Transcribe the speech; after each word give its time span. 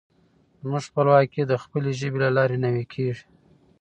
زموږ 0.61 0.83
خپلواکي 0.89 1.41
د 1.45 1.53
خپلې 1.63 1.91
ژبې 1.99 2.19
له 2.25 2.29
لارې 2.37 2.57
نوي 2.65 2.85
کېږي. 2.93 3.25